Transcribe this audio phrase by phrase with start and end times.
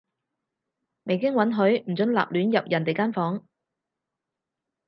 [1.03, 3.45] 未經允許，唔准立亂入人哋間房